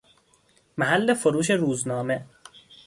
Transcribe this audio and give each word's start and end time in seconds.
محل 0.77 1.13
فروش 1.13 1.51
روزنامه 1.51 2.25